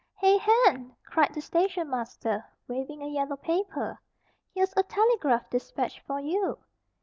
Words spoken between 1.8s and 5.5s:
master, waving a yellow paper. "Here's a telegraph